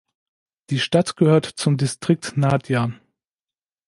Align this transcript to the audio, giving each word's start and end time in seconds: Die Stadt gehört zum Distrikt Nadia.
Die 0.71 0.79
Stadt 0.79 1.15
gehört 1.15 1.45
zum 1.45 1.77
Distrikt 1.77 2.35
Nadia. 2.35 2.91